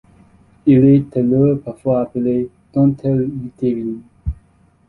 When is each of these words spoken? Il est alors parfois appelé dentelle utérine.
Il 0.65 0.83
est 0.85 1.15
alors 1.15 1.59
parfois 1.59 2.01
appelé 2.01 2.49
dentelle 2.73 3.29
utérine. 3.45 4.01